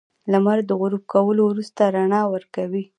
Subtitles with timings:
[0.31, 2.83] •لمر د غروب کولو وروسته رڼا ورکوي.